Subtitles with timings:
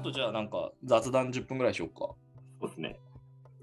[0.00, 2.14] あとじゃあなんか雑談10分ぐらいしようか。
[2.60, 2.98] そうですね。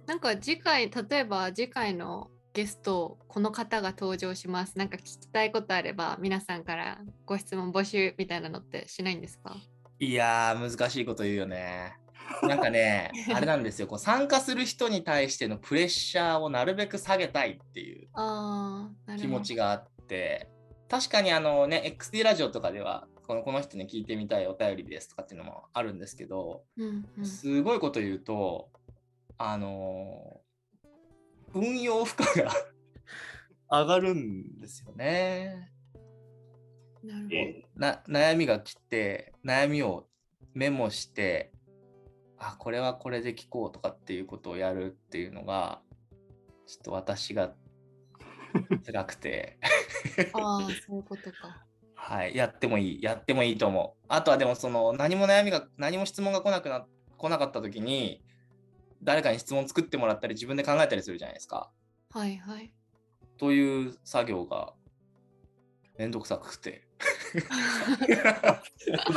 [0.06, 9.56] なんか次回例えば次回のゲストこの方が登場しますなんか聞きたいことあれば皆さんからご質問募集みたいなのってしないんですか？
[10.00, 11.98] いやー難しいこと言うよね。
[12.44, 18.10] なんかね あれなんですよこう参加する人に対してのプレッシャーをなるべく下げたいっていう
[19.20, 20.50] 気持ちがあって
[20.90, 28.70] 確かにあのね XD ラジオとかではこのこの人に聞いてみたいお便りですとかっていうのもあるんですけどうんうん、すごいこと言うと
[29.38, 30.48] あのー
[31.54, 32.52] 運用負荷が
[33.82, 35.72] 上がるんですよね。
[37.04, 37.88] なるほど。
[38.12, 40.08] 悩みが来て悩みを
[40.54, 41.52] メモして
[42.38, 45.82] あこれはこれで聞こうとかっていうことをやるっていうのが
[46.66, 47.56] ちょっと私が
[48.86, 49.58] 辛くて。
[50.34, 51.67] ああそういうことか
[52.10, 54.06] はいやってもいいやってもいいと思う。
[54.08, 56.86] あとはでもその何も悩みが何も質問が来なくな
[57.18, 58.24] 来なかった時に
[59.04, 61.70] 誰かに質問作ってもらったり自分で考えたりするじゃないですか。
[62.12, 62.74] はいはい。
[63.38, 64.72] という作業が
[65.98, 66.88] めんどくさくて。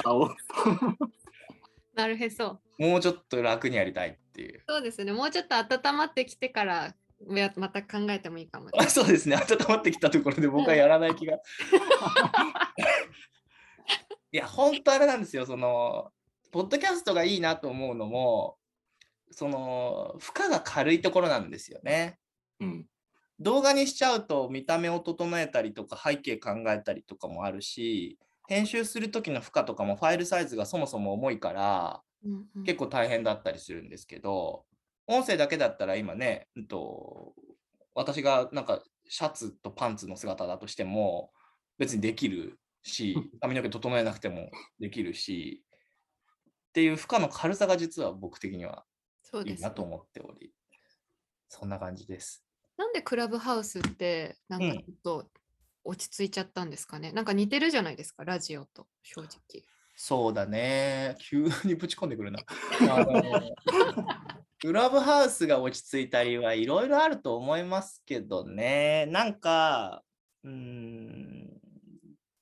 [0.04, 0.34] 青
[1.94, 2.58] なるへそ。
[2.76, 4.64] もうちょっと楽にやりたいっていう。
[4.68, 5.12] そうですね。
[5.12, 6.94] もうちょっと温まってきてからや
[7.56, 11.38] また考えてもいいかもあそうですね、温まってきたところで僕はやらない気が。
[14.32, 16.12] いや、本当あれなんですよ、その、
[16.52, 18.56] ポッドキャストがいいなと思うのも、
[19.30, 22.18] その、負荷が軽いところなんですよね。
[22.60, 22.86] うん。
[23.40, 34.64] 動画にしちゃうと見た目を整えたりとか背景考えたりとかもあるし、編集する時の負荷とかもファイルサイズがそもそも重いから、うんうん結構大変だったりするんですけど、
[35.10, 37.34] 音声だけだったら今ね、うんと、
[37.94, 41.32] 私がなんかシャツとパンツの姿だとしても
[41.78, 45.64] 別にできるし、 髪の毛整えなくてもできるし、
[46.68, 48.86] っていう負荷の軽さが実は僕的には
[49.44, 50.52] いいなと思っており、
[51.48, 52.46] そんな感じです。
[52.76, 55.30] なんでクラブハウスってなんかうんちょっと
[55.82, 59.64] 落ち着いちゃったんですかね、なんか似てるじゃないですかラジオと正直
[59.96, 61.16] そうだね。
[61.18, 62.38] 急にぶち込んでくるな。
[64.60, 69.06] クラブハウスが落ち着いたりはいろいろあると思いますけどね。
[69.06, 70.02] なんか、
[70.44, 71.60] うーん、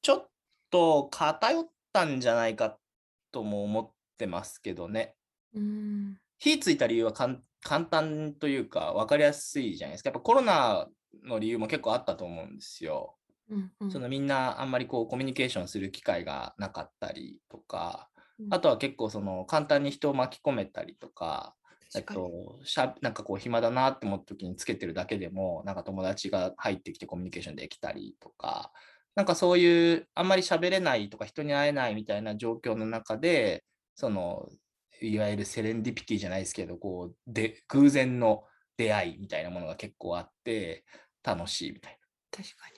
[0.03, 0.29] ちょっ
[0.69, 2.77] と偏ったんじゃないか
[3.31, 5.15] とも思ってますけどね。
[5.55, 10.11] うん火ついた理由はかん簡単というか分かりやすいじゃないですか。
[10.11, 10.89] やっぱコロナ
[11.25, 13.17] の理由も結構あったと思うんですよ。
[13.49, 21.55] うんうんそのみんなあんまりこうコミュニケーションする機会がなかったりとか、うんあとは結構その簡単に人を巻き込めたりとか、
[21.95, 28.73] えっと、しゃなんかこう暇だなって思った時につけてるだけでも、なんか友達が入ってきてコミュニケーションできたりとか、
[29.15, 34.49] なんかそういうあんまり喋れないとか人に会えないみたいな状況の中で、その
[35.01, 38.45] いわゆるセレンディピティじゃないですけど、こうで偶然の
[38.77, 40.85] 出会いみたいなものが結構あって
[41.23, 41.99] 楽しいみたい
[42.33, 42.45] な。
[42.45, 42.69] 確か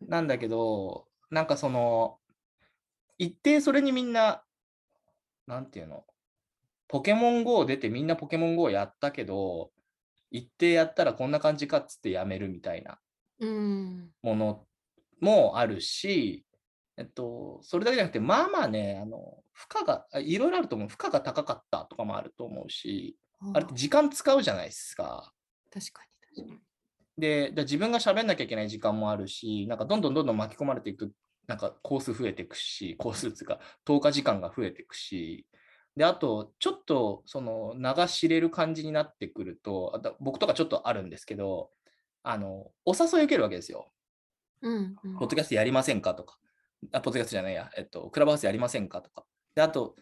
[0.00, 0.08] に。
[0.08, 2.18] なんだけど、なんかその、
[3.18, 4.44] 一定それにみんな、
[5.46, 6.04] なんていうの、
[6.88, 9.70] ポケモン GO 出てみんなポケモン GO やったけど、
[10.30, 12.98] 一定やったらこんな感じかっつってやめるみたいな
[13.38, 14.66] うんもの
[15.20, 16.44] もあるし、
[16.96, 20.88] えっと、それだけじゃなくて、まあまあね、あの、負荷が、あいろいろあると思う。
[20.88, 23.16] 負荷が高かったとかもあると思うし、
[23.54, 25.32] あれって時間使うじゃないですか。
[25.72, 26.60] 確かに確かに
[27.18, 31.12] で、で自分が喋んなきゃいけない時間もあるし、なんかどんどんどんどん巻き込まれていく、
[31.46, 35.46] なんかコース増えていくし、コースっていうか、投下時間が増えていくし、
[35.96, 41.70] で、あと、ちょっと、その、流し入れる感じになってくると、あと僕とかちょっとあるんですけど、
[42.22, 43.92] あの、お誘い受けるわけですよ。
[44.62, 46.14] うんうんポッドキャストやりませんか？
[46.14, 46.38] とか、
[46.92, 49.00] あ、ポッドキャストじゃないや、えっと、クラブハウスやりませんか？
[49.02, 49.24] とか。
[49.54, 49.96] で、あと、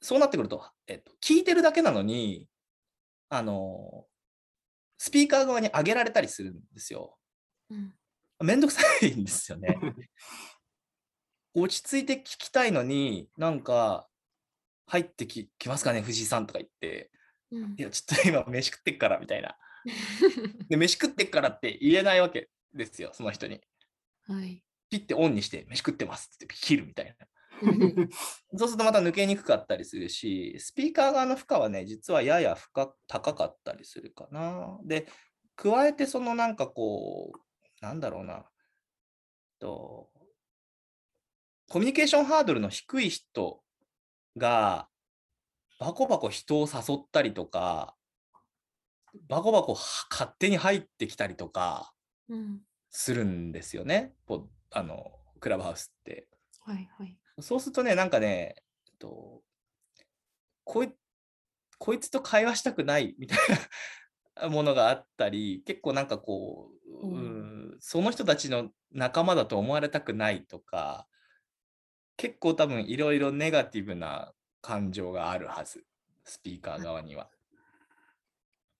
[0.00, 2.48] そうなってくると、えっと、聞いてるだけなのに、
[3.28, 4.06] あの、
[4.98, 7.16] スピーカー側に上げられたりするんですよ。
[7.70, 7.92] うん
[8.44, 9.78] めんどくさいんですよね。
[11.54, 14.08] 落ち着いて聞きたいのに、なんか、
[14.86, 17.10] 入ってききますかね、藤井さんとか言って、
[17.50, 19.56] うんいや、ちょっと今、飯食ってっから、みたいな。
[20.68, 23.60] で、飯食ってっからって言えないわけですよ、その人に。
[24.26, 27.26] はいピッてオンにして、飯食ってますって切るみたいな。
[27.62, 28.10] うん
[28.58, 34.78] そうするとまた抜けにくかったりするし、スピーカー側の負荷はね、実はやや負荷高かったりするかな。
[34.84, 35.06] で、
[35.56, 38.44] 加えてそのなんかこう、なんだろうな、
[39.58, 40.10] と
[41.72, 43.61] コミュニケーションハードルの低い人
[44.36, 44.88] が、
[45.78, 47.96] バコバコ人を誘ったりとか、
[49.28, 49.80] バコバコは
[50.10, 51.92] 勝手に入ってきたりとか
[52.28, 52.60] うん。
[52.90, 56.28] するんですよね、ポあのクラブハウスって。
[56.60, 57.18] はいはい。
[57.40, 58.54] そうするとね、なんかね、
[58.86, 59.42] えっと、
[60.64, 60.92] こい
[61.78, 63.38] こいつと会話したくないみたい
[64.40, 66.70] な ものがあったり、結構なんかこ
[67.02, 67.10] う、う。
[67.10, 67.42] んうん
[67.80, 71.08] その人たちの仲間だと思われたくないとか、
[72.22, 75.84] 結構多分いろいろネガティブな感情があるはず、
[76.24, 77.28] スピーカー側には。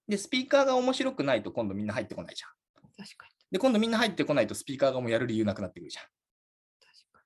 [0.06, 2.50] で、スピーカーが面白くないと今度みんな入ってこないじゃん。
[2.96, 3.32] 確かに。
[3.50, 6.04] で、今度みんな入ってこないとスピーカーがもうやる理由なくなってくるじゃん。
[6.04, 6.08] っ
[6.78, 7.24] 確か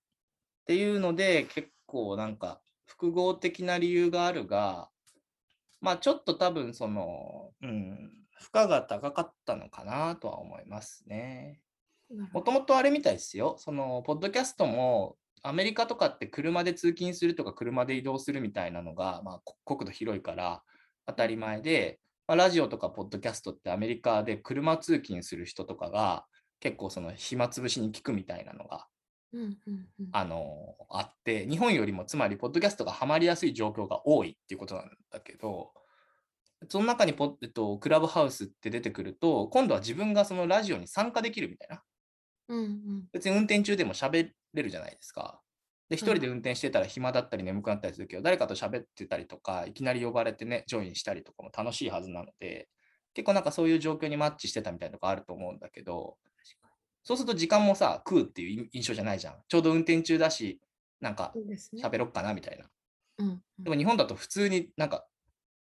[0.65, 4.89] ていうので、結構なんか複合的な理由があるが、
[5.83, 8.11] まあちょっと多分その、うん、
[8.41, 11.61] 負荷が高かったのかなとは思いますね。
[12.33, 13.57] もともとあれみたいですよ。
[13.59, 20.63] その、ポッドキャストも、アメリカとかって車で通勤するとか車で移動するみたいなのが、まあ、こ国土広いから
[21.07, 26.25] 当たり前で、まあ、ラジオとかポッドキャストってアメリカで車通勤する人とかが
[26.61, 28.87] 結構その暇つぶしに聞くみたいなのが
[29.33, 30.09] うんうんうん。
[30.13, 35.73] あのあって、日本よりもつまりポッドキャストがハマりやすい状況が多いっていうことなんだけど、
[36.69, 41.83] その中にポッ、えっと、クラブハウスって出てくると、今度は自分がそのラジオに参加できるみたいな。
[42.49, 43.05] うんうん。
[43.13, 45.41] 別に運転中でも喋れるじゃないですか。
[45.89, 52.69] で、一人で運転してたら暇だったり眠くなったりするけど、誰かと喋ってたりとか、いきなり呼ばれてね、ジョインしたりとかも楽しいはずなので、
[53.15, 56.17] 結構なんかそういう状況にマッチしてたみたいなとこあると思うんだけど、
[57.05, 59.37] そうすると時間もさ、食うっていう印象じゃないじゃん。
[59.47, 60.61] ちょうど運転中だし、
[61.01, 61.33] なんか。
[61.81, 62.65] 喋ろっかなみたいな。
[63.19, 65.07] うんうんでも日本だと普通になんか、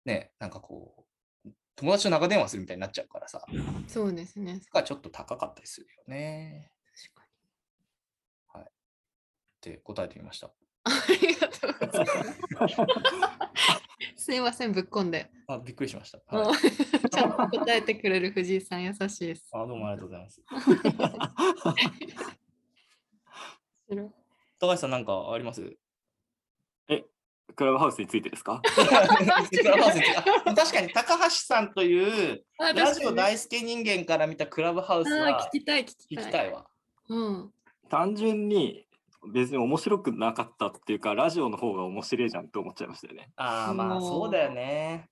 [0.05, 1.07] ね、なんかこ
[1.47, 3.43] う、友達と長電話するみたいになっちゃうからさ、
[3.87, 4.61] そうですね。
[4.73, 6.71] がちょっと高かったりするよね。
[9.61, 10.47] 確かって答えてみました。
[10.47, 10.53] に。
[10.85, 10.91] あ
[11.21, 12.07] りがとうござい
[12.61, 12.77] ます。
[14.25, 15.31] すいません、ぶっこんで。
[15.47, 16.21] あ、びっくりしました。
[16.37, 16.55] はい、
[17.11, 19.49] ちゃんと答えてくれる藤井さん、優しいです。
[19.53, 20.43] あどうもありがとうございます。
[23.89, 24.13] 白
[24.61, 25.77] 高橋さんなんかあります？
[27.57, 28.61] クラブハウスについてですか？
[28.63, 30.17] クラブハウスについて
[30.47, 36.25] あ確かに高橋さんというあラジオ大好き人間から見たクラブハウスは聞きたい、聞きたい。
[36.25, 36.69] 聞きたいわ。
[37.09, 37.53] うん。
[37.89, 38.87] 単純に
[39.33, 43.31] 別に面白くなかったっていうか、ラジオの方が面白いじゃんって思っちゃいましたよね。
[43.37, 45.09] ああ、まあそうだよね。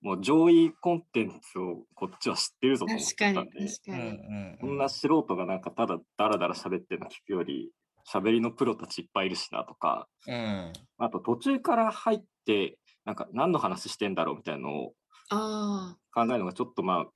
[0.00, 4.58] もう上位コンテンツをこっちは知ってるぞと思っ確かに、たんで。
[4.60, 7.70] こんな素人がなんかただダラダラ喋ってるの聞くより、
[8.06, 10.72] 喋りのプロたちいっぱいいるしなとか、うん。
[10.98, 14.94] あと途中から入って、なんか何の話してんだろうみたいなのを
[15.30, 17.06] あ考えるのがちょっとまあ、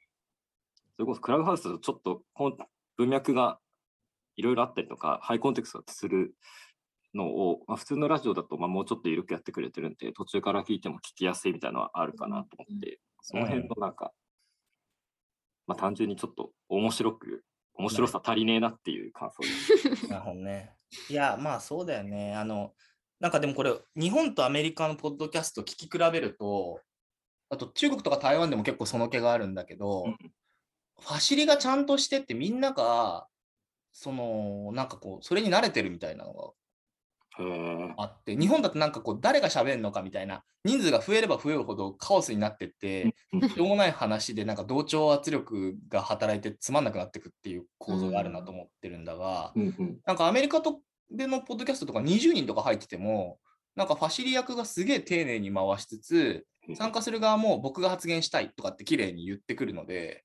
[0.96, 2.56] それこそクラブハウスだとちょっとこん
[2.96, 3.58] 文脈が
[4.38, 6.32] いろいろあったりとか、ハイコンテクストする
[7.12, 14.12] のを、まあ、普通のラジオだとまあもうちょっと緩くやってくれてるんで、途中から聞いても聞きやすいみたいなのはあるかなと思って、その辺のなんか、
[15.66, 17.44] まあ単純にちょっと面白く、
[17.74, 20.06] 面白さ足りねえなっていう感想です。
[20.08, 20.72] なるほどね。
[21.10, 22.36] いや、まあそうだよね。
[22.36, 22.74] あの、
[23.18, 26.80] なんかでもこれ、日本とアメリカのポッドキャスト聞き比べると、
[27.48, 30.18] あと中国とか台湾でも結構その気があるんだけど、うん
[31.00, 33.26] ファシリがちゃんとしてってみんなが、
[33.92, 36.52] その、なんかこう、それに慣れてるみたいなのが。
[37.96, 49.52] あって、日本だとなんかこう、誰が喋るのかみたいな、人数が増えれば増えるほどカオスになってって、うんしょうもない話でなんか同調圧力が働いてつまんなくなってくっていう構造があるなと思ってるんだが、
[50.04, 50.80] なんかアメリカと
[51.10, 53.38] でのポッドキャストとか20人とか入ってても、
[53.76, 60.24] なんかファシリ役がすげえ丁寧に回しつつ、参加する側も僕が発言したいとかって綺麗に言ってくるので、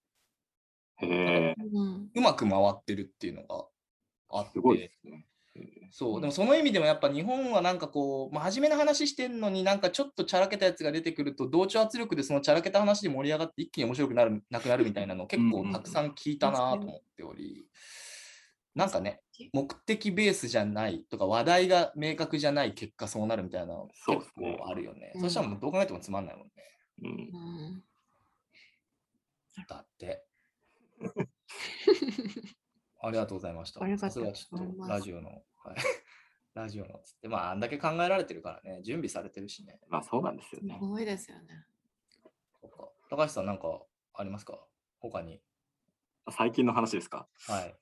[0.98, 1.56] へえ。
[2.16, 3.66] うまく回ってるっていうのが
[4.30, 5.26] あって、すごいですね。
[5.92, 17.68] そう、でもその意味でもやっぱ日本はなんかこう、真面目な話してんのになんかちょっとチャラけたやつが出てくると、同調圧力でそのチャラけた話で盛り上がって一気に面白くなるなくなるみたいなの結構たくさん聞いたなと思っており、
[18.74, 19.22] なんかね、
[19.54, 25.12] 目的ベースじゃないとか話題が明確じゃない結果そうなるみたいなの結構あるよね。
[25.16, 26.52] うんそしたらもうどう考えてもつまんないもんね。
[27.04, 27.14] うんう
[27.70, 27.84] ん
[29.68, 30.26] だって。
[33.02, 33.84] ありがとうございました。
[33.84, 35.76] ありがとうさすがちょっとございますラジオの、はい、
[36.54, 39.80] ラジオのつって、まあ、あんだけ考えられてるからね、準備されてるしね。
[39.90, 40.78] まあそうなんですよね。
[40.80, 41.66] すごいですよね。
[42.62, 43.84] そっか高橋さん、なんか
[44.14, 44.66] ありますか？
[45.00, 45.42] 他に。
[46.32, 47.28] 最近の話ですか？
[47.48, 47.76] はい。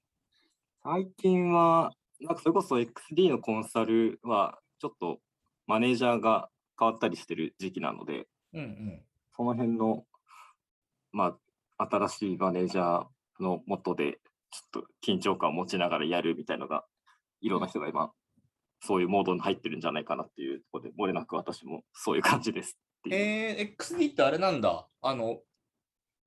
[0.84, 5.22] 最近は、なんかそれこそ XD のコンサルは、ちょっと
[5.68, 6.50] マネージャーが
[6.80, 9.06] 変わったりしてる時期なので、うんうん。
[9.36, 10.08] その辺の、
[11.12, 11.40] まあ、
[11.90, 14.20] 新しいマネージャーのもとで、
[14.52, 16.84] ちょっと緊張感を持ちながらやるみたいのが、
[17.42, 18.12] いろんな人が今、
[18.84, 22.78] そういうモードに入ってるんじゃないかなっていうところで、漏れなく私もそういう感じです。
[23.10, 24.88] えー、XD ってあれなんだ。
[25.02, 25.40] あの、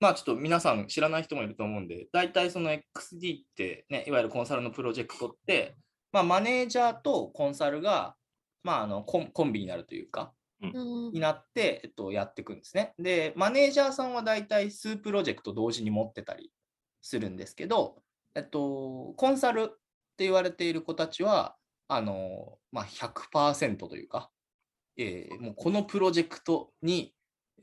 [0.01, 5.77] まあちょっと皆さん知らない人もいると思うんで、大体その XD ってね、いわゆるコンサルのプロジェクトって、
[6.13, 8.17] まあマネージャーとコンサルが、
[8.63, 10.33] まああのコンビになるというか、
[10.73, 12.95] になって、えっと、やっていくんですね。
[12.99, 16.51] で、マネージャーさんは大体数プロジェクト同時に持ってたり
[17.03, 18.03] するんですけど、
[18.35, 19.67] えっと、コンサルっ
[20.17, 21.57] て言われている子たちは、
[21.89, 24.31] あの、まあ、100%というか、
[24.97, 27.15] えーもうこのプロジェクトに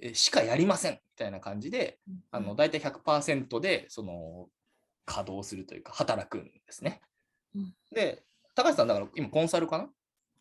[0.01, 1.99] えーしかやりませんみたいな感じで、
[2.31, 4.47] あの大体100%でその
[5.05, 7.01] 稼働するというか、働くんですね。
[7.55, 8.23] うんで、
[8.55, 9.89] 高橋さん、だから今コンサルかな？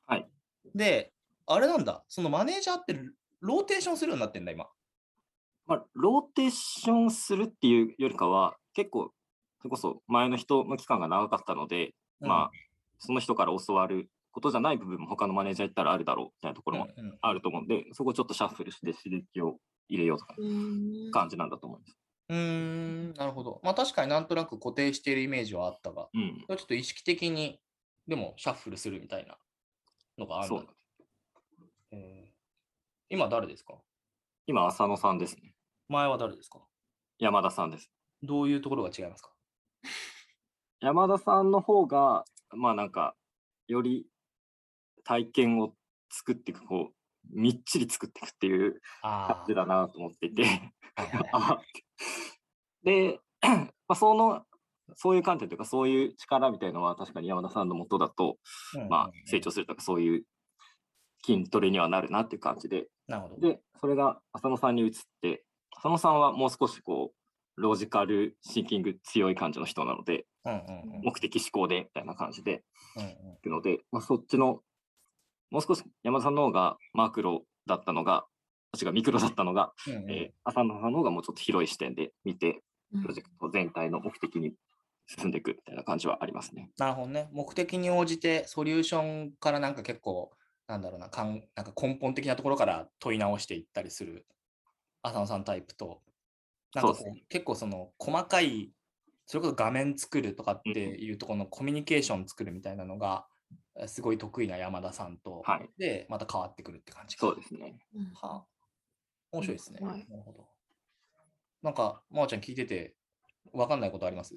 [0.07, 0.29] はい。
[0.75, 1.13] で、
[1.53, 2.99] あれなんだ、そのマネージャーって
[3.41, 4.71] ローテーションするようになってんだ、今。
[5.67, 9.13] まあ、ローテーションするっていうよりかは、結構、
[9.61, 12.51] それこそ前の人の期間が長かったので、まあ、
[12.99, 21.99] その人から教わることじゃない部分も他のマネージャー行ったらあるだろうみたいなとこうん、ろもうんうんあると思うんで、そこをちょっとシャッフルして刺激を入れようとかうん感じなんだと思います。
[22.29, 23.61] うーん、なるほど。
[23.63, 26.45] まあ確かになんとなく固定しているイメージはあったが、うん。
[26.49, 27.61] ちょっと意識的に
[28.07, 29.37] でもシャッフルするみたいな
[30.19, 30.69] のがあるんだそう。
[31.93, 32.31] えー
[33.13, 33.75] 今誰ですか？
[34.47, 35.53] 今、浅野さんですね。
[35.89, 36.61] 前は誰ですか？
[37.19, 37.91] 山田さんです。
[38.23, 39.31] どういうところが違いますか？
[40.81, 43.17] 山田さんの方が、まあなんか、
[43.67, 44.07] より
[45.05, 45.75] 体験を
[46.09, 46.95] 作っていく、こう、
[47.33, 50.45] みっちり作っていくっていう感あじだなと思っていて、
[52.85, 54.45] で、 まあ、その、
[54.95, 58.39] そういう観点というか、そういう力みたいのは確かに山田さんのもとだと、
[58.89, 60.25] まあ、成長するとか、そういう
[61.25, 63.41] 筋トレにはなるなっていう感じで、なるほど。
[63.41, 65.45] で、それが浅野さんに移って、
[65.77, 72.63] 浅野さんはもう少しこう、ロジカルシンキング強い感じの人なので、うんうんうん目的思考でみたいな感じで
[72.97, 74.61] うんうんいくので、まあ、そっちの、
[75.51, 78.27] もう少し山田さんの方がマクロだったのが、
[78.81, 82.63] 違う、ミクロだったのが、うんうんえー浅野さんの方がもうちょっと広い視点で見て、
[82.93, 84.53] うんプロジェクト全体の目的に
[85.07, 86.71] 進んでいくみたいな感じはありますね。
[86.77, 87.29] なるほどね。
[87.33, 90.33] 目的に応じてソリューションからなんか結構、
[90.71, 94.25] なんだろうな、かんなんか根本的なところから問い直していったりする
[95.03, 96.01] 浅野さんタイプと、
[96.75, 98.73] なんかこうそうです結構その細かい、
[99.27, 103.27] それこそ画面作るとかっていうところのコミュニケーション作るみたいなのが、
[103.77, 107.27] えすごい得意な山田さんと、はいで、また変わってくるって感じか。
[107.27, 107.81] そうですね。
[107.95, 108.47] うんはあ、
[109.33, 109.81] 面白いですね。
[109.81, 110.49] はいなるほど。
[111.63, 112.95] なんか、まおちゃん聞いてて、
[113.53, 114.37] わかんないことあります？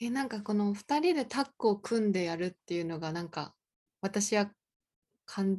[0.00, 3.54] えなんかこの2人でタッグを組んでやるっていうのがなんか
[4.00, 4.50] 私は
[5.26, 5.58] 感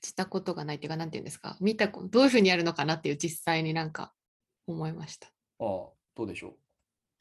[0.00, 4.12] じたことがないっていうかなんていうんですか見たこどういうふうにやるのかなっていう実際になんか
[4.66, 5.28] 思いました。
[5.28, 5.64] ああ、
[6.14, 6.56] どうでしょ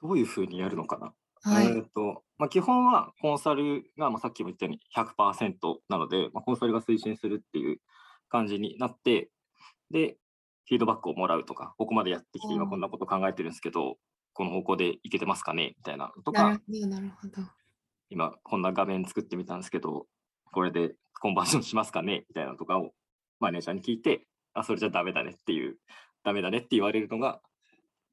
[0.02, 1.14] どういうふうにやるのかな？
[1.42, 1.68] はい。
[1.68, 7.80] えーとまあ、基本はコンサルが、まあ、さっきも言ったように100%なので、まあ、コンサルが推進するっていう
[8.30, 9.32] 感じになって、
[9.90, 10.18] で、
[10.68, 13.98] フィードバックをもらうとか、ここまでやってきて、うん今こんなこと考えてるんですけど、
[14.34, 15.74] この方向でいけてますかね？
[15.78, 17.42] みたいなのとかなる、ほどなるほど。
[18.10, 20.06] 今こんな画面作ってみたんですけど、
[20.52, 22.26] これでコンバージョンしますかね？
[22.30, 22.92] みたいなのとかを
[23.40, 25.78] マネージャーに聞いて、あ、それじゃダメだねっていう、
[26.24, 27.40] ダメだねって言われるのが、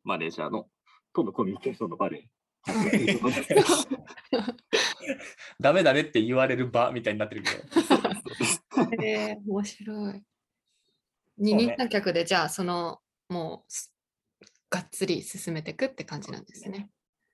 [0.05, 0.67] マネージャーの
[1.13, 2.29] とのコミュニケーションの場で。
[5.61, 7.57] ダメだねって言われる場みたいになってるけど。
[9.03, 10.23] えー、面白い。
[11.37, 13.93] 二ね人三脚でじゃあそのもうす
[14.71, 16.89] がっつり進めていくって感じなんですね。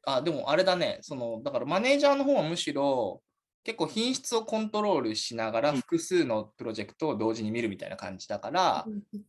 [0.04, 3.22] あ、でもあれだね、その、だからマネージャーの方はむしろ、
[3.62, 5.76] 結構品質をコントロールしながらうん。
[5.76, 8.86] 複数のプロジェクトを同時に見るみたいな感じだから、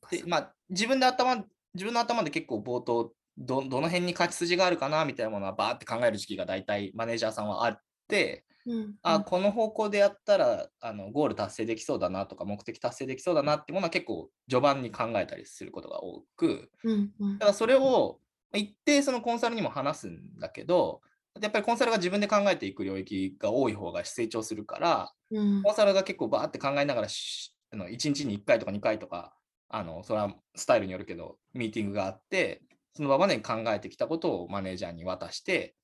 [0.09, 9.23] でまあ、自分で頭、自分の頭で結構冒頭ど、どの辺に勝ち筋があるかなみたいなものはバーって考える時期が大体マネージャーさんはあって、うんあ、うん。
[9.23, 17.33] この方向でやったらあのゴール達成できそうだなとか、目的達成できそうだなってものは結構序盤に考えたりすることが多く、うんうん。
[17.37, 18.19] だからそれを
[18.53, 21.01] 一定そのコンサルにも話すんだけど、
[21.39, 29.33] やっぱりコンサルが自分で考えていく領域が多い方が成長するから、うんコンサルが結構バーって考えながらしあの1日に1回とか2回とか、
[29.69, 32.61] あのそれはスタイルによるけど、ミーティングがあって、
[32.93, 35.75] その場までに考えてきたことをマネージャーに渡して、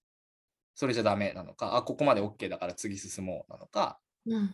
[0.76, 4.50] それじゃダメなのか、あ、ここまで OK だから次進もうなのか、うんうんっ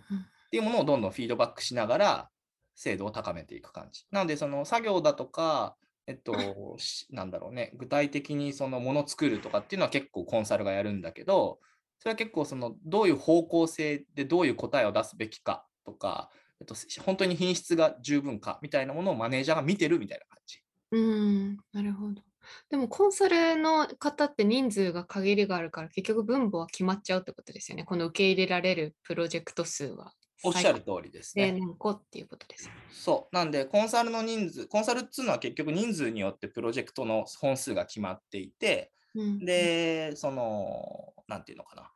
[0.54, 2.30] ていうものをどんどんフィードバックしながら
[2.76, 4.06] 精度を高めていく感じ。
[4.12, 5.76] なので、その作業だとか、
[6.08, 6.34] えっと、
[7.12, 11.60] なんだろうね、具体的にそのもの作るとかっていうのは結構コンサルがやるんだけど、
[12.00, 16.30] それは結構そのどういう方向性でどういう答えを出すべきかとか、
[16.60, 20.60] えっと、本当に品質が十分かみたいなものをマネージャーが見てるみたいな感じ。
[20.92, 22.22] うんなるほど。
[22.70, 27.84] でもコンサルの方って人数が限りがあるから結局分母は決まっちゃうってことですよね。
[27.84, 30.12] この受け入れられるプロジェクト数は。
[30.44, 31.50] おっしゃる通りですね。
[31.50, 32.70] 最低何個っていうことです。
[32.92, 33.36] そう。
[33.36, 41.92] なんで、コンサルの人数、コンサルっていうのは結局人数によってプロジェクトの本数が決まっていて、うん、で、その、なんていうのかな。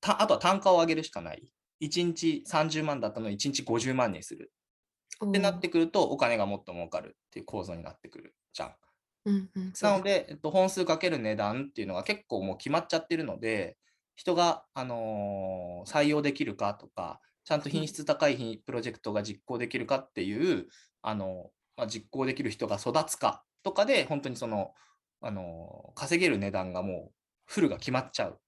[0.00, 1.52] たあとは単価を上げるしかない。
[1.82, 4.52] 1日30万だったのを1日50万にする。
[5.24, 8.74] ってなってくると、お金がもっと儲かるっていう構造になってくるじゃん。
[9.26, 13.76] うんうん、なので、えっと、本数かける値段っていうのが結構もう決まっちゃってるので、
[14.14, 20.66] 人が、あのー採用できるかとか、ちゃんと品質高い品プロジェクトが実行できるかっていう、
[21.00, 24.72] あのまあ、実行できる人が育つかとかで、本当にその、
[25.22, 27.12] あのー稼げる値段がもう
[27.46, 28.40] フルが決まっちゃう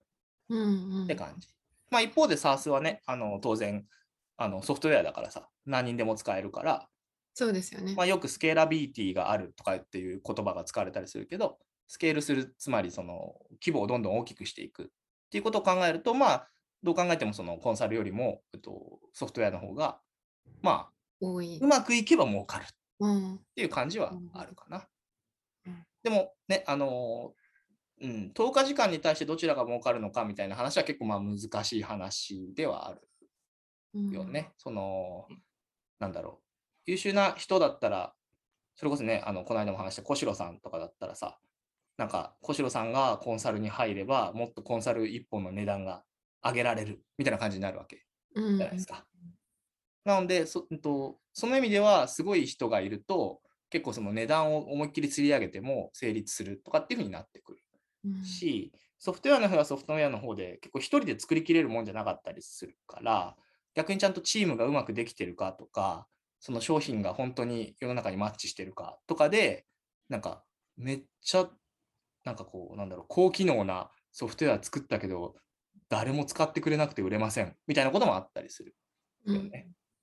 [0.51, 1.49] うんうんって感じ。
[1.91, 3.87] まあ、一方で SARS はね、あの当然
[4.37, 6.89] あのソフトウェアだからさ、何人でも使えるから、
[7.35, 7.95] そうですよね。
[7.95, 14.87] まあ、よくスケーラビリティがあるとかっていう言葉が使われたりするけど、スケールする、つまりその規模をどんどん大きくしていくっ
[15.31, 16.49] ていうことを考えると、まあ、
[16.83, 20.01] どう考えてもそのコンサルよりも、えっと、ソフトウェアの方が、
[20.63, 21.59] まあ、多い。
[21.61, 22.67] うまくいけば儲かるっ
[23.01, 23.41] うん。
[23.55, 24.89] ていう感じはあるかな
[25.67, 25.87] うん。
[26.03, 27.35] でもね、あの
[28.01, 33.09] うん、10日時間に対してどちらが儲かるのかみたいな話は結構まあ難しい話ではある
[33.95, 34.53] うんよね。
[34.57, 35.27] その、
[35.99, 36.41] なんだろ
[36.87, 36.91] う。
[36.91, 38.15] 優秀な人だったら、
[38.77, 41.39] それこそね、あの、この間も話した小城さんとかだったらさ、
[41.97, 46.05] なんか小城さんがコンサルに入れば、もっとコンサル1本の値段が
[46.43, 48.05] 上げられるみたいな感じになるわけ。
[48.35, 48.57] うん。
[48.57, 49.07] じゃないですか。
[50.05, 57.59] なのでそ、うんと、その意味では、すごい人がいると、結構その値段を思いっきり釣り上げても成立するとかっていうふうになってくる。
[58.05, 58.25] うん。
[58.25, 63.37] し、ソフトウェアの方はソフトウェアの方で結構一人で作りきれるもんじゃなかったりするから、
[63.75, 66.09] 逆にちゃんとチームがうまくできてるかとか、
[66.41, 69.67] その商品が本当に世の中にマッチしてるかとかで、
[70.09, 70.45] なんか
[70.77, 71.49] めっちゃ、
[72.25, 75.35] なんかこう、なんだろう、高機能なソフトウェア作ったけど、
[75.89, 78.75] 誰も使ってくれなくて売れませんみたいなこともあったりする
[79.27, 79.51] うん。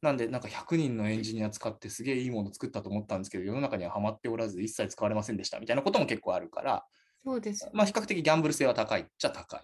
[0.01, 6.85] なんで、なんか100人のエンジニア使ってすげえいいもの作ったと思ったんですけど、世の中にはハマっておらず一切使われませんでしたみたいなことも結構あるから、
[7.23, 7.71] そうですよね。
[7.75, 9.61] まあ比較的ギャンブル性は高いっちゃ高い。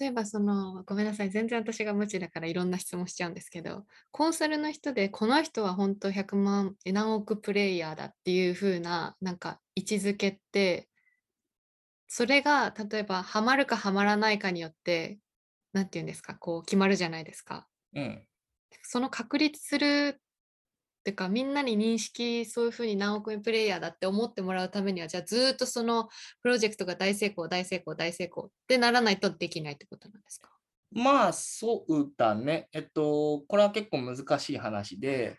[0.00, 10.88] 例えばそのごめんなさい全然私が無知だからいろんな質問しちゃうんですけどコンサルの人でこの人は本当100万え何億プレイヤーだっていう風ななんか位置づけって
[12.16, 15.18] それが例えばハマるかハマらないかによって
[15.72, 17.66] なんて言うんですかこう決まるじゃないですか。
[17.92, 18.24] うん。
[18.82, 20.20] その確立するっ
[21.02, 26.08] ていうかみんなに認識そういうふうに何億円プレイヤーだって思ってもらうためにはじゃあずーっとその
[26.40, 30.50] プロジェクトが大成功大成功大成功ってならないとできないってことなんですか？
[30.92, 32.68] まあそうだね。
[32.72, 35.36] えっと、これは結構難しい話で、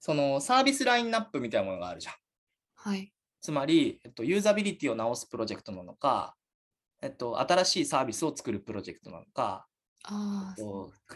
[0.00, 2.14] そのサービスラインナップみたいなものがあるじゃん。
[2.74, 3.10] はい。
[3.40, 6.34] つまり、えっと、ユーザビリティを直すプロジェクトなのか、
[7.02, 9.66] えっと、新しいサービスを作るプロジェクトなのか、
[10.04, 10.54] あ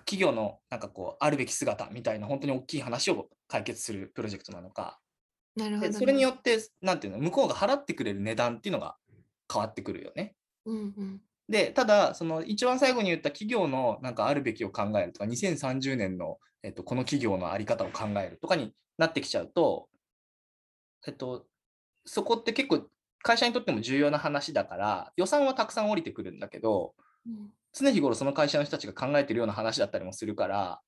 [0.04, 4.98] 企業のなんかこうあるべき姿みたいな本当に大きい話を解決するプロジェクトなのか、
[5.56, 5.92] なるほど、ね。
[5.92, 8.96] でそれによって、なんていうの、向こうが払ってくれる値段っていうのが
[9.52, 10.34] 変わってくるよね。
[10.66, 11.20] うんうん。
[11.48, 19.88] で、ただ、その一番最後に言った企業のなんかあるべきを考えるとか、2030年の、えっと、この企業のあり方を考えるとかになってきちゃうと、
[21.06, 21.46] えっと、
[22.04, 22.86] そこって結構
[23.22, 26.94] 会社にとっても重要な話だから、予算はたくさん降りてくるんだけど、
[27.26, 27.50] うん。
[27.72, 30.80] 常日頃その会社の人たちが考えてるような話だったりもするから、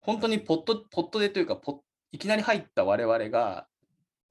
[0.00, 1.60] 本当にポットポットでというか
[2.12, 3.66] いきなり入った我々が、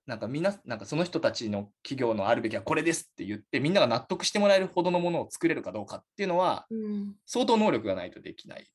[0.06, 8.68] なんかみんな、なんかその人たちの企業のあるべきはこれですって言って、みんなが納得してもらえるほどのものを作れるかどうかっていうのは、うん、相当能力がないとできない。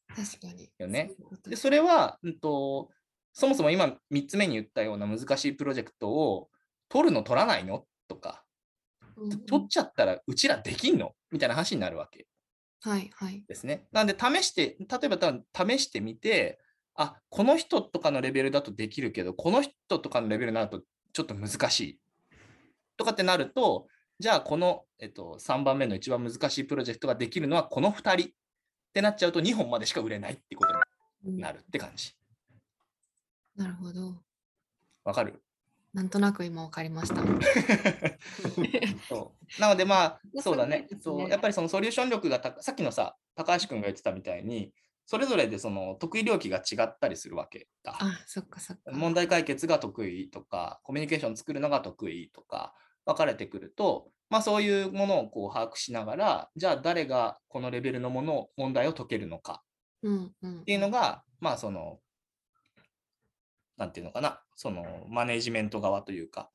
[0.79, 1.12] よね。
[1.42, 2.88] そで、それは、うんと、
[3.35, 6.49] そもそも今3つ目に言ったような難しいプロジェクトを
[6.88, 7.85] 取るの取らないの？
[8.09, 8.44] とか、
[9.16, 11.12] うんうん取っちゃったらうちらできんの？
[11.31, 12.27] みたいな話になるわけ。
[12.81, 13.44] はいはい。
[13.48, 13.88] ですね。
[13.90, 16.61] なので、試して、例えば多分試してみて、
[16.94, 22.01] あこの人とかのレベルだとできるけど、この人とかのレベルになるとちょっと難しい。
[22.96, 23.88] とかってなると、
[24.20, 28.33] じゃあこの、えっと、3番目の一番難しいプロジェクトができるのはこの2人っ
[28.92, 30.74] てなっちゃうと2本までしか売れないってこと
[31.24, 32.14] うんになるって感じ。
[33.57, 34.22] なるほど。
[35.05, 35.42] わかる？
[35.99, 37.17] なんとなく今わかりました。
[39.09, 44.73] そうなのでまあ やそうだねねそうやっぱりそのソリューション力が高さっきのさ高橋君が言ってたみたいに
[45.07, 47.97] それぞれでその得意領域が違ったりするわけだ。
[47.99, 48.93] あ、そっかそっか。
[48.93, 59.65] 問題解決が得意とかコミュニケーション作るのが得意とか分かれてくると、まあ、そういうものをこう把握しながらじゃあ誰がこのレベルのものを問題を解けるのか。
[60.07, 61.99] っていうのがまあその
[63.79, 66.51] なんていうのかなそのマネジメント側というか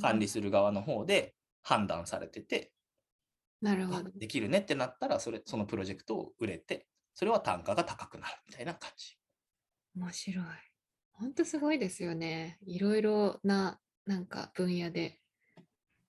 [0.00, 2.72] 管理する側の方で判断されてて、
[3.62, 4.10] あなるほど。
[4.16, 9.16] できるねってなったらそれそのプロジェクトを売れてそれは単価が高くなるみたいな感じ。
[9.96, 10.44] 面白い。
[11.12, 12.58] 本当すごいですよね。
[12.66, 15.20] いろいろななんか分野で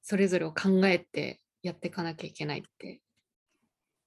[0.02, 3.02] それぞれを考えてやっていかなきゃいけないって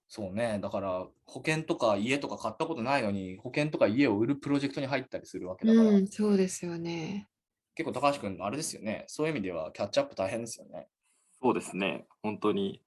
[0.08, 7.28] そうね、だから保険とか家とか買ったことないのに、保険とか家を売るプロジェクトに入ったりするわけだから、うん、そうですよね。
[7.74, 10.88] 結構高橋君、あれですよね、そういう意味ではキャッチアップ大変ですよね。
[11.42, 12.06] そうですね。
[12.22, 12.82] 本当に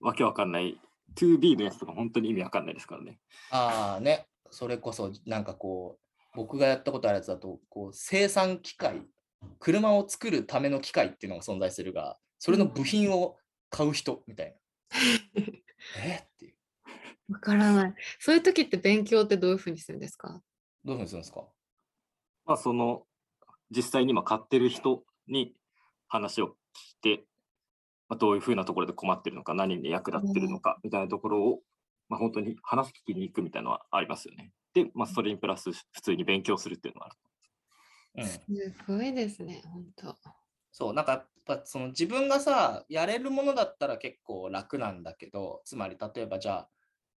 [0.00, 0.80] わけわかんない
[1.16, 3.18] 2B のやつとか本当に意味わかんないですからね。
[3.50, 9.02] ああね、それこそなんかこう、僕がやったことあるやつだと、こう生産機械、
[9.58, 13.36] 車を作るための機械っていうのが存在するが、それの部品を
[13.70, 14.54] 買う人みたいな。
[15.98, 16.16] え？
[16.16, 17.32] っていう。
[17.32, 17.94] わからない。
[18.18, 20.42] そういう時って勉強ってどういうふうにするんですか？
[20.84, 21.44] どういうふうにするんですか？
[22.44, 23.06] まあその
[23.70, 25.54] 実際に今買ってる人に
[26.06, 27.24] 話を聞いて、
[28.08, 31.60] まあ、どういうふうなところで困ってるのか、何に役立ってるのかみたいなところを、
[32.08, 34.52] まあ、本当に話聞きに行くみたいなのはありますよね。
[34.74, 37.16] で、まあ、それにプラス普通に勉強するっていうのはある。
[38.16, 38.26] うん。
[38.72, 40.14] すごいですね、本当。
[40.70, 46.68] そう、なんかやっぱその自分がさ、やれるものだったら結構楽なんだけど、つまり例えばじゃあ、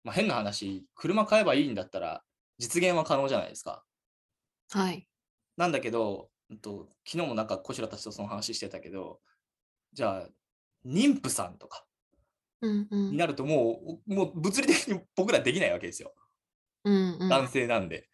[0.02, 2.22] まあ、変な話、車買えばいいんだったら
[2.58, 3.84] 実現は可能じゃないですか。
[4.70, 5.06] はい。
[5.56, 9.20] なんだけど、うんと、昨日もなんかこちらたちとその話してたけど、
[9.92, 10.28] じゃあ、
[10.86, 11.84] 妊婦さんとか
[12.60, 13.10] うんうん。
[13.12, 16.14] になるともう、もう物理的に僕らできないわけですよ。
[16.84, 18.08] うんうん、男性なんで。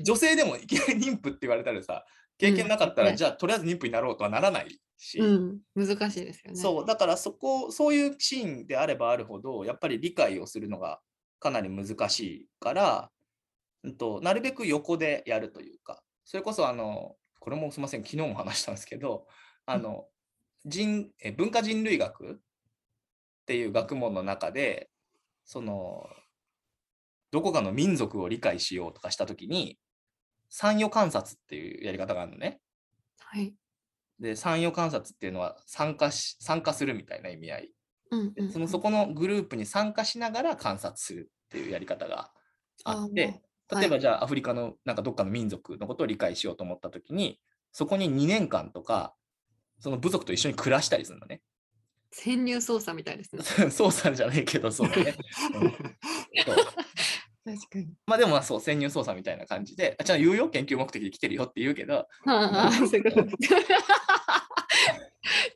[0.00, 2.04] 女性でもいきなり妊婦って言われたらさ、
[2.38, 6.56] 経験なかったら、うんじゃあとりあえず妊婦になろうとはならないし、うん、難しいですよね。
[6.56, 11.00] そう、だからそこ、そういうシーンであればあるほど、やっぱり理解をするのが
[11.40, 13.10] かなり難しいから、
[13.84, 19.26] うんと、なるべく横でやるというか、それこそあの、これもすみません、昨日も話したんですけど、
[19.66, 20.08] あの、
[20.64, 24.90] 人え文化人類学っていう学問の中で、
[25.44, 26.08] その、
[27.30, 29.78] どこかの民族を理解しようとかしたときに、
[30.48, 32.60] 参与観察っていうやり方があるのね。
[33.18, 33.56] はい。
[34.20, 37.70] で、参与観察っていうのは参加し、参加するみたいな意味合い。
[38.10, 42.30] うんうん、そのそこのグループに参加しながら観察するっていうやり方が
[42.84, 43.42] あって、
[43.74, 47.40] 例えばじゃあアフリカのなんかどっかの民族のことを理解しようと思ったときに、
[47.72, 49.14] そこに2年間とか、
[49.80, 51.42] その部族と一緒に暮らしたりするのね。
[52.12, 53.42] 潜入捜査みたいですね。
[53.72, 55.16] そうさんじゃねえけど、そうだね。
[55.54, 55.72] うん
[56.44, 56.56] そう
[57.44, 57.88] 確かに。
[58.06, 62.70] まあでもまあそう、潜入捜査みたいな感じで、あちゃんと言うよ、研究目的で来てるよって言うけど、ああ。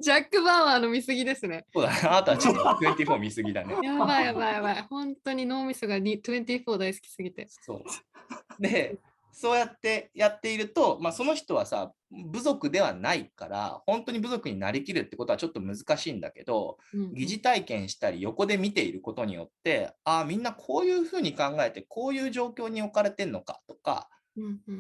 [0.00, 1.66] ジャック・バウアーの見過ぎですね。
[1.74, 3.74] そうだね、あなたはちょっと24見すぎだね。
[3.82, 4.86] やばいやばいやばい。
[4.88, 7.46] 本当に脳みそがに24大好きすぎて。
[7.48, 8.62] そう。
[8.62, 8.96] で、
[9.40, 17.14] そうやってやっていると、まあ、その人はさ、部族ではないから、本当に部族になりきるってことはちょっと難しいんだけど、うんうん。
[17.14, 24.08] 疑似体験したり、横で見ていることによって、ああ、みんなこういうふうに考えて、こういう状況に置かれてんのかとか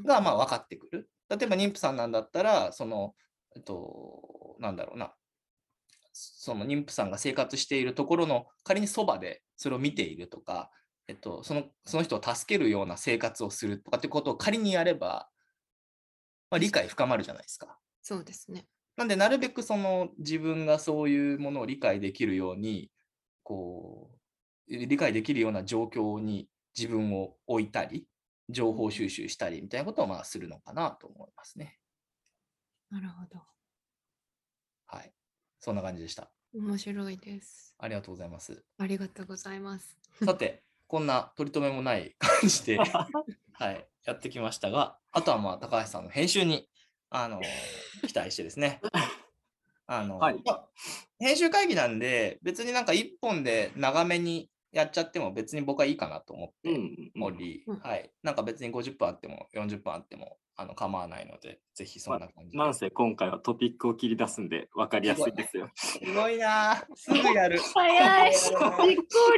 [0.04, 1.08] が、まあ、分かってくる。
[1.28, 3.14] 例えば、妊婦さんなんだったら、その、
[3.54, 5.14] えっと、なんだろうな、
[6.12, 10.72] その妊婦さんが生活しているところの仮にそばでそれを見ているとか、
[11.08, 15.30] えっと、そのその人を助けるような生活をするとかってことを仮にやれば、
[16.50, 17.78] まあ、理解深まるじゃないですか。
[18.02, 18.66] そうですね。
[18.96, 22.90] なんで、なるべくその自分がそういうものを理解できるように、
[23.42, 24.10] こ
[24.68, 28.06] う、理解できるような状況に自分を置いたり、
[28.50, 31.78] 情報収集したりみたいなことをまあするのかなと思いますね。
[32.90, 33.40] なるほど。
[34.86, 35.12] はい。
[35.60, 36.30] そんな感じでした。
[36.54, 37.74] 面白いです。
[37.78, 38.64] ありがとうございます。
[38.78, 39.96] ありがとうございます。
[40.24, 42.78] さて、こんな取り留めもない感じで、
[43.52, 46.68] はい、やってきましたが、あとはまあ高橋さんの編集に
[47.10, 47.40] あの
[48.06, 48.80] 期待してですね。
[49.86, 50.42] あのはい。
[50.44, 50.68] まあ
[51.18, 57.80] 編集会議なんで、別になんか1本で長めにやっちゃっても別に僕はいいかなと思っうてんおり、うん。
[57.80, 62.58] はい、なんか別に50分あっても40分あってもあの構わないので、ぜひそんな感じで。
[62.58, 65.70] なんせ今回はトピックを切り出すんで分かりやすいですよ。
[65.76, 67.58] すごいなぁすぐやる。
[67.58, 68.66] す早い実行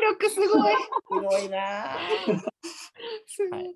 [0.01, 0.75] 力すごい
[1.09, 2.41] ごいなぁ
[3.27, 3.75] すごい、はい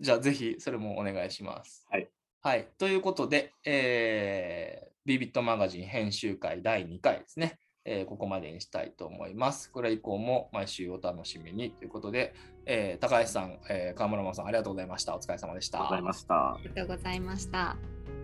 [0.00, 1.84] じゃあぜひそれもお願いします。
[1.90, 2.08] はい。
[2.40, 2.68] はい。
[2.78, 7.58] ということで、えー、ビビットマガジン編集会第2回ですね。
[7.84, 9.70] えーここまでにしたいと思います。
[9.70, 12.34] これ以降も毎週お楽しみにということで、
[12.66, 15.16] えー高橋さん、えー、川村真さん、ありがとうございました。
[15.16, 15.78] お疲れ様でした。
[15.78, 16.58] ありがとうございましたあ。
[16.62, 18.19] りがとうございました。